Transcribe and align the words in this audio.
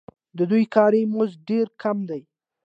د 0.37 0.39
دوی 0.51 0.63
کاري 0.75 1.01
مزد 1.13 1.39
ډېر 1.49 1.67
کم 1.81 1.97
دی 2.09 2.21